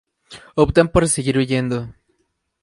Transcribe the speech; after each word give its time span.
Optan 0.55 0.87
por 0.91 1.07
seguir 1.07 1.37
huyendo. 1.37 1.93